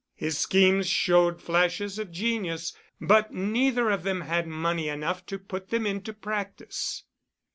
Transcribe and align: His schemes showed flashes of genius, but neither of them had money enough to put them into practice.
His 0.15 0.35
schemes 0.39 0.89
showed 0.89 1.43
flashes 1.43 1.99
of 1.99 2.11
genius, 2.11 2.75
but 2.99 3.31
neither 3.35 3.91
of 3.91 4.01
them 4.01 4.21
had 4.21 4.47
money 4.47 4.89
enough 4.89 5.23
to 5.27 5.37
put 5.37 5.69
them 5.69 5.85
into 5.85 6.11
practice. 6.11 7.03